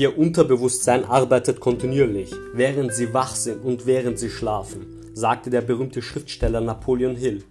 Ihr 0.00 0.16
Unterbewusstsein 0.16 1.04
arbeitet 1.04 1.60
kontinuierlich, 1.60 2.32
während 2.54 2.94
Sie 2.94 3.12
wach 3.12 3.36
sind 3.36 3.62
und 3.62 3.84
während 3.84 4.18
Sie 4.18 4.30
schlafen, 4.30 4.86
sagte 5.12 5.50
der 5.50 5.60
berühmte 5.60 6.00
Schriftsteller 6.00 6.62
Napoleon 6.62 7.16
Hill. 7.16 7.44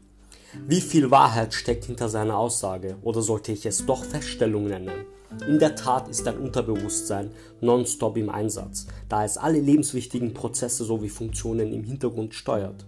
Wie 0.68 0.82
viel 0.82 1.12
Wahrheit 1.12 1.54
steckt 1.54 1.86
hinter 1.86 2.10
seiner 2.10 2.40
Aussage, 2.40 2.96
oder 3.04 3.22
sollte 3.22 3.52
ich 3.52 3.68
es 3.68 3.86
doch 3.86 4.04
Feststellung 4.04 4.68
nennen? 4.68 5.06
In 5.48 5.60
der 5.60 5.76
Tat 5.76 6.08
ist 6.08 6.26
dein 6.26 6.40
Unterbewusstsein 6.40 7.30
nonstop 7.62 8.18
im 8.18 8.32
Einsatz, 8.32 8.88
da 9.10 9.24
es 9.24 9.38
alle 9.38 9.60
lebenswichtigen 9.60 10.34
Prozesse 10.34 10.86
sowie 10.86 11.10
Funktionen 11.10 11.72
im 11.72 11.84
Hintergrund 11.84 12.34
steuert. 12.34 12.84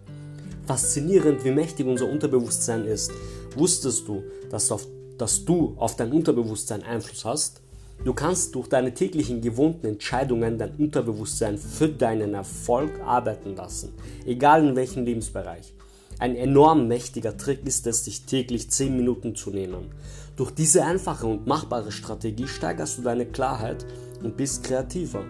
Faszinierend, 0.66 1.46
wie 1.46 1.52
mächtig 1.52 1.86
unser 1.86 2.09
Unterbewusstsein 2.09 2.85
ist. 2.85 3.12
Wusstest 3.55 4.07
du, 4.07 4.23
dass, 4.49 4.71
auf, 4.71 4.88
dass 5.20 5.46
du 5.46 5.76
auf 5.77 5.96
dein 5.98 6.12
Unterbewusstsein 6.12 6.82
Einfluss 6.82 7.26
hast? 7.26 7.62
Du 8.04 8.16
kannst 8.16 8.55
durch 8.55 8.68
deine 8.68 8.96
täglichen 8.96 9.41
gewohnten 9.41 9.86
Entscheidungen 9.86 10.58
dein 10.58 10.76
Unterbewusstsein 10.76 11.60
für 11.60 11.88
deinen 11.88 12.34
Erfolg 12.34 13.00
arbeiten 13.05 13.55
lassen, 13.55 13.94
egal 14.26 14.68
in 14.68 14.76
welchem 14.76 15.05
Lebensbereich. 15.05 15.74
Ein 16.18 16.36
enorm 16.36 16.88
mächtiger 16.88 17.38
Trick 17.38 17.66
ist 17.66 17.86
es, 17.86 18.05
sich 18.05 18.24
täglich 18.24 18.72
10 18.72 18.98
Minuten 18.98 19.36
zu 19.36 19.52
nehmen. 19.52 19.91
Durch 20.36 20.50
diese 20.50 20.84
einfache 20.84 21.27
und 21.27 21.46
machbare 21.46 21.91
Strategie 21.91 22.48
steigerst 22.48 22.98
du 22.98 23.04
deine 23.04 23.27
Klarheit 23.27 23.86
und 24.24 24.36
bist 24.36 24.63
kreativer. 24.63 25.24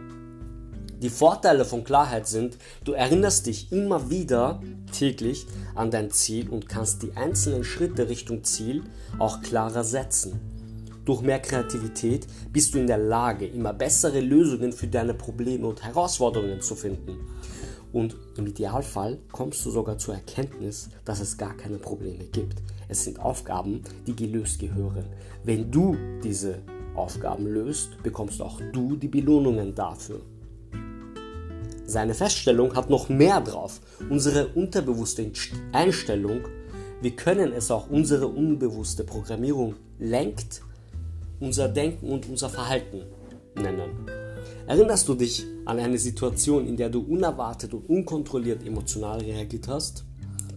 Die 1.02 1.10
Vorteile 1.10 1.66
von 1.66 1.84
Klarheit 1.84 2.28
sind, 2.28 2.58
du 2.86 2.94
erinnerst 2.94 3.48
dich 3.48 3.72
immer 3.74 4.10
wieder 4.10 4.62
täglich 4.98 5.46
an 5.76 5.92
dein 5.92 6.12
Ziel 6.12 6.48
und 6.50 6.70
kannst 6.70 7.04
die 7.04 7.18
einzelnen 7.18 7.66
Schritte 7.66 8.08
Richtung 8.08 8.46
Ziel 8.46 8.84
auch 9.18 9.42
klarer 9.42 9.84
setzen. 9.84 10.61
Durch 11.04 11.22
mehr 11.22 11.40
Kreativität 11.40 12.28
bist 12.54 12.74
du 12.74 12.80
in 12.80 12.86
der 12.86 13.00
Lage, 13.00 13.48
immer 13.48 13.74
bessere 13.74 14.20
Lösungen 14.20 14.72
für 14.72 14.88
deine 14.88 15.16
Probleme 15.16 15.66
und 15.68 15.84
Herausforderungen 15.84 16.62
zu 16.62 16.76
finden. 16.76 17.18
Und 17.92 18.16
im 18.38 18.46
Idealfall 18.46 19.20
kommst 19.32 19.66
du 19.66 19.72
sogar 19.72 19.98
zur 19.98 20.14
Erkenntnis, 20.14 20.90
dass 21.04 21.20
es 21.20 21.38
gar 21.38 21.58
keine 21.58 21.78
Probleme 21.78 22.26
gibt. 22.26 22.62
Es 22.88 23.04
sind 23.04 23.20
Aufgaben, 23.20 23.82
die 24.06 24.16
gelöst 24.16 24.60
gehören. 24.60 25.06
Wenn 25.44 25.72
du 25.72 25.98
diese 26.24 26.60
Aufgaben 26.96 27.48
löst, 27.48 28.02
bekommst 28.04 28.42
auch 28.42 28.62
du 28.72 28.96
die 28.96 29.08
Belohnungen 29.08 29.74
dafür. 29.74 30.22
Seine 31.86 32.14
Feststellung 32.14 32.76
hat 32.76 32.90
noch 32.90 33.10
mehr 33.10 33.42
drauf. 33.42 33.82
Unsere 34.10 34.48
unterbewusste 34.50 35.30
Einstellung, 35.74 36.42
wir 37.02 37.12
können 37.16 37.52
es 37.52 37.72
auch 37.72 37.90
unsere 37.90 38.28
unbewusste 38.28 39.04
Programmierung 39.04 39.76
lenkt 40.00 40.62
unser 41.42 41.68
Denken 41.68 42.10
und 42.10 42.30
unser 42.30 42.50
Verhalten 42.50 43.02
nennen. 43.56 44.08
Erinnerst 44.68 45.08
du 45.10 45.16
dich 45.16 45.46
an 45.66 45.80
eine 45.80 45.98
Situation, 45.98 46.66
in 46.66 46.78
der 46.78 46.90
du 46.90 47.02
unerwartet 47.02 47.74
und 47.74 47.90
unkontrolliert 47.90 48.66
emotional 48.66 49.20
reagiert 49.20 49.68
hast? 49.68 50.06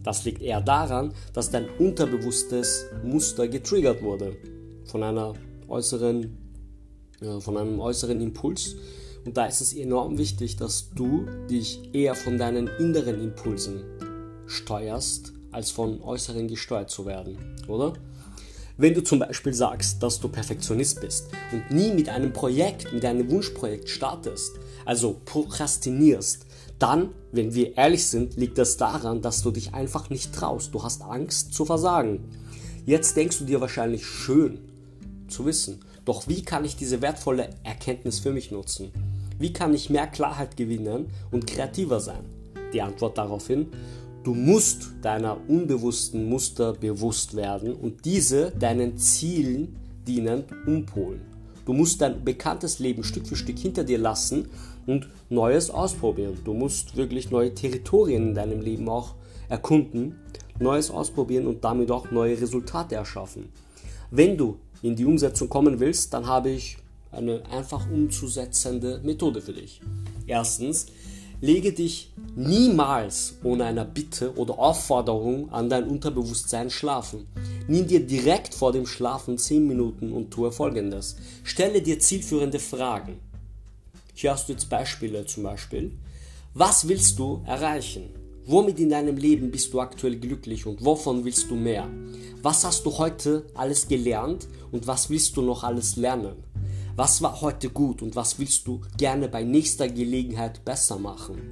Das 0.03 0.25
liegt 0.25 0.43
eher 0.43 0.61
daran, 0.61 1.13
dass 1.33 1.51
dein 1.51 1.69
unterbewusstes 1.79 2.85
Muster 3.03 3.49
getriggert 3.49 4.03
wurde 4.03 4.37
von 4.85 5.03
einer 5.03 5.33
äußeren, 5.67 6.37
von 7.41 7.57
einem 7.57 7.81
äußeren 7.81 8.21
Impuls. 8.21 8.77
Und 9.25 9.37
da 9.39 9.47
ist 9.47 9.63
es 9.63 9.73
enorm 9.73 10.19
wichtig, 10.19 10.57
dass 10.57 10.91
du 10.91 11.25
dich 11.49 11.95
eher 11.95 12.15
von 12.15 12.37
deinen 12.37 12.69
inneren 12.79 13.21
Impulsen 13.23 13.83
steuerst, 14.47 15.33
als 15.51 15.71
von 15.71 16.03
äußeren 16.03 16.49
gesteuert 16.49 16.91
zu 16.91 17.07
werden, 17.07 17.39
oder? 17.67 17.95
Wenn 18.77 18.93
du 18.93 19.05
zum 19.05 19.21
Beispiel 19.21 19.55
sagst, 19.55 20.03
dass 20.03 20.19
du 20.19 20.29
Perfektionist 20.29 21.01
bist 21.01 21.29
und 21.53 21.71
nie 21.71 21.93
mit 21.93 22.09
einem 22.09 22.33
Projekt, 22.33 22.93
mit 22.93 23.05
einem 23.05 23.31
Wunschprojekt 23.31 23.89
startest, 23.89 24.59
also 24.85 25.21
prokrastinierst, 25.25 26.45
dann, 26.81 27.11
wenn 27.31 27.55
wir 27.55 27.77
ehrlich 27.77 28.05
sind, 28.05 28.37
liegt 28.37 28.59
das 28.59 28.77
daran, 28.77 29.23
dass 29.23 29.43
du 29.43 29.53
dich 29.53 29.75
einfach 29.75 30.11
nicht 30.11 30.35
traust. 30.35 30.75
Du 30.75 30.83
hast 30.83 31.03
Angst 31.03 31.55
zu 31.55 31.65
versagen. 31.65 32.25
Jetzt 32.85 33.17
denkst 33.17 33.39
du 33.39 33.45
dir 33.45 33.61
wahrscheinlich 33.61 34.05
schön 34.05 34.59
zu 35.29 35.47
wissen. 35.47 35.81
Doch 36.05 36.27
wie 36.27 36.43
kann 36.43 36.65
ich 36.65 36.75
diese 36.75 37.01
wertvolle 37.01 37.51
Erkenntnis 37.63 38.19
für 38.19 38.33
mich 38.33 38.51
nutzen? 38.51 38.91
Wie 39.39 39.53
kann 39.53 39.73
ich 39.73 39.89
mehr 39.89 40.09
Klarheit 40.09 40.57
gewinnen 40.57 41.07
und 41.31 41.47
kreativer 41.47 42.01
sein? 42.01 42.25
Die 42.73 42.83
Antwort 42.83 43.19
daraufhin, 43.19 43.69
Du 44.25 44.33
musst 44.35 44.93
deiner 45.03 45.37
unbewussten 45.49 46.31
Muster 46.31 46.73
bewusst 46.73 47.37
werden 47.37 47.75
und 47.75 48.07
diese 48.07 48.53
deinen 48.53 48.97
Zielen 48.97 49.77
dienend 50.07 50.47
umpolen. 50.67 51.21
Du 51.67 51.75
musst 51.75 52.01
dein 52.01 52.25
bekanntes 52.25 52.79
Leben 52.79 53.05
Stück 53.05 53.27
für 53.27 53.37
Stück 53.37 53.59
hinter 53.59 53.85
dir 53.85 53.99
lassen 53.99 54.49
und 54.87 55.11
Neues 55.29 55.69
ausprobieren. 55.69 56.39
Du 56.43 56.55
musst 56.55 56.97
wirklich 56.97 57.31
neue 57.31 57.55
Territorien 57.55 58.29
in 58.29 58.35
deinem 58.35 58.63
Leben 58.63 58.89
auch 58.89 59.15
erkunden, 59.51 60.15
Neues 60.59 60.91
ausprobieren 60.91 61.47
und 61.47 61.63
damit 61.63 61.91
auch 61.91 62.11
neue 62.11 62.41
Resultate 62.41 62.95
erschaffen. 62.95 63.51
Wenn 64.11 64.39
du 64.39 64.57
in 64.81 64.97
die 64.97 65.05
Umsetzung 65.05 65.51
kommen 65.51 65.81
willst, 65.81 66.15
dann 66.15 66.27
habe 66.27 66.49
ich 66.49 66.79
eine 67.13 67.43
einfach 67.51 67.91
umzusetzende 67.91 69.03
Methode 69.05 69.43
für 69.43 69.53
dich. 69.53 69.83
Erstens, 70.27 70.87
Lege 71.41 71.73
dich 71.73 72.13
niemals 72.37 73.35
ohne 73.43 73.65
eine 73.65 73.85
Bitte 73.85 74.35
oder 74.37 74.59
Aufforderung 74.59 75.53
an 75.53 75.69
dein 75.69 75.85
Unterbewusstsein 75.89 76.71
schlafen. 76.71 77.27
Nimm 77.69 77.87
dir 77.87 78.07
direkt 78.07 78.55
vor 78.55 78.73
dem 78.73 78.87
Schlafen 78.87 79.39
10 79.39 79.67
Minuten 79.67 80.13
und 80.13 80.31
tue 80.31 80.53
folgendes. 80.53 81.17
Stelle 81.43 81.83
dir 81.83 81.99
zielführende 81.99 82.59
Fragen. 82.59 83.19
Hier 84.15 84.33
hast 84.33 84.49
du 84.49 84.53
jetzt 84.53 84.71
Beispiele 84.71 85.27
zum 85.27 85.43
Beispiel. 85.43 85.93
Was 86.55 86.89
willst 86.89 87.19
du 87.19 87.43
erreichen? 87.47 88.11
Womit 88.47 88.79
in 88.79 88.91
deinem 88.91 89.17
Leben 89.17 89.51
bist 89.51 89.73
du 89.73 89.81
aktuell 89.81 90.17
glücklich 90.17 90.67
und 90.67 90.85
wovon 90.85 91.25
willst 91.25 91.51
du 91.51 91.57
mehr? 91.57 91.89
Was 92.43 92.65
hast 92.65 92.85
du 92.85 92.97
heute 92.99 93.47
alles 93.55 93.89
gelernt 93.89 94.47
und 94.71 94.87
was 94.87 95.09
willst 95.09 95.37
du 95.37 95.43
noch 95.43 95.65
alles 95.65 95.97
lernen? 95.97 96.37
Was 96.97 97.21
war 97.23 97.41
heute 97.41 97.71
gut 97.71 98.03
und 98.03 98.15
was 98.15 98.39
willst 98.39 98.69
du 98.69 98.81
gerne 98.97 99.29
bei 99.29 99.43
nächster 99.43 99.89
Gelegenheit 99.89 100.65
besser 100.65 100.97
machen? 100.97 101.43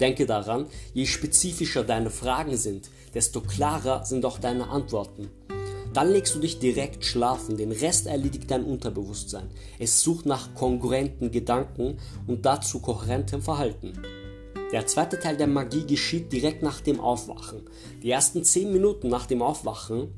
Denke 0.00 0.24
daran, 0.24 0.64
je 0.94 1.04
spezifischer 1.04 1.84
deine 1.84 2.08
Fragen 2.08 2.56
sind, 2.56 2.88
desto 3.12 3.42
klarer 3.42 4.06
sind 4.06 4.24
auch 4.24 4.38
deine 4.38 4.68
Antworten. 4.70 5.28
Dann 5.92 6.10
legst 6.10 6.34
du 6.34 6.38
dich 6.38 6.58
direkt 6.58 7.04
schlafen, 7.04 7.58
den 7.58 7.70
Rest 7.70 8.06
erledigt 8.06 8.50
dein 8.50 8.64
Unterbewusstsein. 8.64 9.50
Es 9.78 10.00
sucht 10.00 10.24
nach 10.24 10.54
kongruenten 10.54 11.30
Gedanken 11.30 11.98
und 12.26 12.46
dazu 12.46 12.80
kohärentem 12.80 13.42
Verhalten. 13.42 13.92
Der 14.72 14.86
zweite 14.86 15.20
Teil 15.20 15.36
der 15.36 15.48
Magie 15.48 15.84
geschieht 15.86 16.32
direkt 16.32 16.62
nach 16.62 16.80
dem 16.80 16.98
Aufwachen. 16.98 17.60
Die 18.02 18.10
ersten 18.10 18.42
10 18.42 18.72
Minuten 18.72 19.08
nach 19.08 19.26
dem 19.26 19.42
Aufwachen 19.42 20.14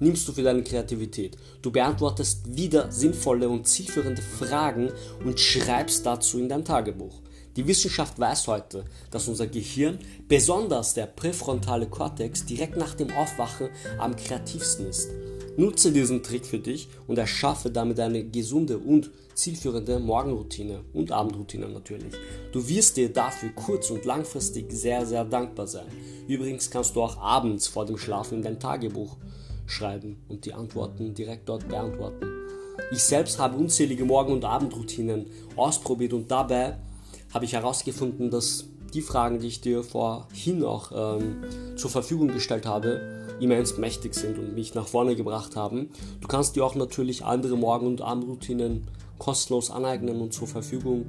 nimmst 0.00 0.26
du 0.26 0.32
für 0.32 0.42
deine 0.42 0.64
Kreativität. 0.64 1.36
Du 1.62 1.70
beantwortest 1.70 2.56
wieder 2.56 2.90
sinnvolle 2.90 3.48
und 3.48 3.68
zielführende 3.68 4.22
Fragen 4.22 4.90
und 5.24 5.38
schreibst 5.38 6.04
dazu 6.04 6.38
in 6.38 6.48
dein 6.48 6.64
Tagebuch. 6.64 7.20
Die 7.56 7.66
Wissenschaft 7.66 8.18
weiß 8.18 8.46
heute, 8.46 8.84
dass 9.10 9.28
unser 9.28 9.46
Gehirn, 9.46 9.98
besonders 10.28 10.94
der 10.94 11.06
präfrontale 11.06 11.86
Kortex, 11.86 12.46
direkt 12.46 12.76
nach 12.76 12.94
dem 12.94 13.10
Aufwachen 13.10 13.68
am 13.98 14.14
kreativsten 14.14 14.86
ist. 14.86 15.10
Nutze 15.56 15.90
diesen 15.90 16.22
Trick 16.22 16.46
für 16.46 16.60
dich 16.60 16.88
und 17.06 17.18
erschaffe 17.18 17.70
damit 17.70 17.98
eine 17.98 18.24
gesunde 18.24 18.78
und 18.78 19.10
zielführende 19.34 19.98
Morgenroutine 19.98 20.84
und 20.92 21.10
Abendroutine 21.10 21.68
natürlich. 21.68 22.14
Du 22.52 22.66
wirst 22.68 22.96
dir 22.96 23.12
dafür 23.12 23.50
kurz- 23.50 23.90
und 23.90 24.04
langfristig 24.04 24.72
sehr, 24.72 25.04
sehr 25.04 25.24
dankbar 25.24 25.66
sein. 25.66 25.86
Übrigens 26.28 26.70
kannst 26.70 26.94
du 26.94 27.02
auch 27.02 27.18
abends 27.18 27.66
vor 27.66 27.84
dem 27.84 27.98
Schlafen 27.98 28.38
in 28.38 28.42
dein 28.42 28.60
Tagebuch 28.60 29.16
schreiben 29.70 30.22
und 30.28 30.44
die 30.44 30.52
Antworten 30.52 31.14
direkt 31.14 31.48
dort 31.48 31.68
beantworten. 31.68 32.26
Ich 32.92 33.02
selbst 33.02 33.38
habe 33.38 33.56
unzählige 33.56 34.04
Morgen- 34.04 34.32
und 34.32 34.44
Abendroutinen 34.44 35.26
ausprobiert 35.56 36.12
und 36.12 36.30
dabei 36.30 36.76
habe 37.32 37.44
ich 37.44 37.52
herausgefunden, 37.52 38.30
dass 38.30 38.66
die 38.92 39.02
Fragen, 39.02 39.38
die 39.38 39.46
ich 39.46 39.60
dir 39.60 39.84
vorhin 39.84 40.64
auch 40.64 40.90
ähm, 40.92 41.44
zur 41.76 41.90
Verfügung 41.90 42.28
gestellt 42.28 42.66
habe, 42.66 43.00
immens 43.40 43.78
mächtig 43.78 44.14
sind 44.14 44.38
und 44.38 44.54
mich 44.54 44.74
nach 44.74 44.86
vorne 44.86 45.14
gebracht 45.14 45.56
haben. 45.56 45.90
Du 46.20 46.28
kannst 46.28 46.56
dir 46.56 46.64
auch 46.64 46.74
natürlich 46.74 47.24
andere 47.24 47.56
Morgen- 47.56 47.86
und 47.86 48.00
Abendroutinen 48.00 48.88
kostenlos 49.18 49.70
aneignen 49.70 50.20
und 50.20 50.32
zur 50.32 50.48
Verfügung 50.48 51.06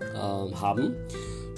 äh, 0.00 0.16
haben. 0.16 0.96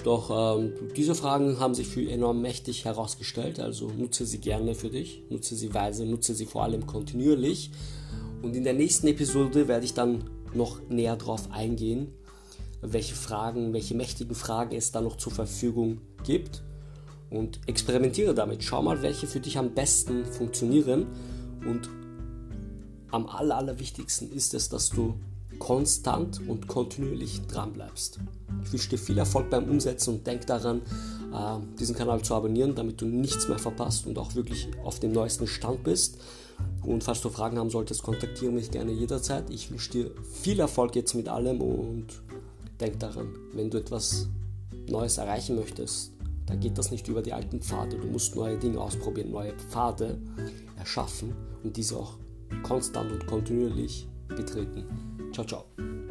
Doch 0.03 0.57
ähm, 0.59 0.73
diese 0.95 1.13
Fragen 1.13 1.59
haben 1.59 1.73
sich 1.73 1.87
für 1.87 2.09
enorm 2.09 2.41
mächtig 2.41 2.85
herausgestellt, 2.85 3.59
also 3.59 3.89
nutze 3.89 4.25
sie 4.25 4.39
gerne 4.39 4.73
für 4.73 4.89
dich, 4.89 5.23
nutze 5.29 5.55
sie 5.55 5.73
weise, 5.73 6.05
nutze 6.05 6.33
sie 6.33 6.45
vor 6.45 6.63
allem 6.63 6.87
kontinuierlich. 6.87 7.71
Und 8.41 8.55
in 8.55 8.63
der 8.63 8.73
nächsten 8.73 9.07
Episode 9.07 9.67
werde 9.67 9.85
ich 9.85 9.93
dann 9.93 10.29
noch 10.53 10.79
näher 10.89 11.17
darauf 11.17 11.51
eingehen, 11.51 12.13
welche 12.81 13.15
Fragen, 13.15 13.73
welche 13.73 13.93
mächtigen 13.93 14.35
Fragen 14.35 14.75
es 14.75 14.91
da 14.91 15.01
noch 15.01 15.17
zur 15.17 15.33
Verfügung 15.33 15.99
gibt. 16.23 16.63
Und 17.29 17.59
experimentiere 17.67 18.33
damit. 18.33 18.63
Schau 18.63 18.81
mal, 18.81 19.03
welche 19.03 19.27
für 19.27 19.39
dich 19.39 19.57
am 19.59 19.75
besten 19.75 20.25
funktionieren. 20.25 21.05
Und 21.67 21.89
am 23.11 23.27
aller, 23.27 23.57
allerwichtigsten 23.57 24.31
ist 24.31 24.53
es, 24.55 24.69
dass 24.69 24.89
du 24.89 25.15
konstant 25.59 26.41
und 26.47 26.67
kontinuierlich 26.67 27.41
dran 27.47 27.73
bleibst. 27.73 28.19
Ich 28.63 28.71
wünsche 28.71 28.89
dir 28.89 28.97
viel 28.97 29.17
Erfolg 29.17 29.49
beim 29.49 29.65
Umsetzen 29.69 30.15
und 30.15 30.27
denk 30.27 30.47
daran, 30.47 30.81
äh, 31.33 31.77
diesen 31.77 31.95
Kanal 31.95 32.21
zu 32.21 32.33
abonnieren, 32.33 32.75
damit 32.75 33.01
du 33.01 33.05
nichts 33.05 33.47
mehr 33.47 33.59
verpasst 33.59 34.07
und 34.07 34.17
auch 34.17 34.35
wirklich 34.35 34.69
auf 34.83 34.99
dem 34.99 35.11
neuesten 35.11 35.47
Stand 35.47 35.83
bist. 35.83 36.17
Und 36.81 37.03
falls 37.03 37.21
du 37.21 37.29
Fragen 37.29 37.57
haben 37.57 37.69
solltest, 37.69 38.03
kontaktiere 38.03 38.51
mich 38.51 38.71
gerne 38.71 38.91
jederzeit. 38.91 39.49
Ich 39.49 39.69
wünsche 39.69 39.91
dir 39.91 40.11
viel 40.41 40.59
Erfolg 40.59 40.95
jetzt 40.95 41.13
mit 41.13 41.29
allem 41.29 41.61
und 41.61 42.07
denk 42.79 42.99
daran, 42.99 43.27
wenn 43.53 43.69
du 43.69 43.77
etwas 43.77 44.27
Neues 44.87 45.17
erreichen 45.17 45.55
möchtest, 45.55 46.11
dann 46.45 46.59
geht 46.59 46.77
das 46.77 46.89
nicht 46.91 47.07
über 47.07 47.21
die 47.21 47.33
alten 47.33 47.61
Pfade. 47.61 47.97
Du 47.97 48.07
musst 48.07 48.35
neue 48.35 48.57
Dinge 48.57 48.79
ausprobieren, 48.79 49.31
neue 49.31 49.53
Pfade 49.53 50.17
erschaffen 50.77 51.35
und 51.63 51.77
diese 51.77 51.97
auch 51.97 52.17
konstant 52.63 53.11
und 53.11 53.27
kontinuierlich 53.27 54.07
betreten. 54.27 54.85
ciao 55.39 55.45
ciao. 55.45 56.08